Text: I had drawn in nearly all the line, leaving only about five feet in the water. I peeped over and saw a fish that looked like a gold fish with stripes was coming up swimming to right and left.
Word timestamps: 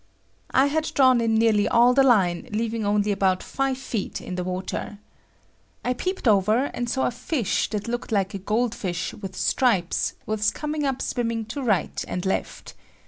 I 0.49 0.65
had 0.65 0.91
drawn 0.95 1.21
in 1.21 1.35
nearly 1.35 1.67
all 1.67 1.93
the 1.93 2.01
line, 2.01 2.49
leaving 2.51 2.83
only 2.87 3.11
about 3.11 3.43
five 3.43 3.77
feet 3.77 4.19
in 4.19 4.33
the 4.33 4.43
water. 4.43 4.97
I 5.85 5.93
peeped 5.93 6.27
over 6.27 6.71
and 6.73 6.89
saw 6.89 7.05
a 7.05 7.11
fish 7.11 7.69
that 7.69 7.87
looked 7.87 8.11
like 8.11 8.33
a 8.33 8.39
gold 8.39 8.73
fish 8.73 9.13
with 9.13 9.35
stripes 9.35 10.13
was 10.25 10.49
coming 10.49 10.87
up 10.87 11.03
swimming 11.03 11.45
to 11.53 11.61
right 11.61 12.03
and 12.07 12.25
left. 12.25 12.73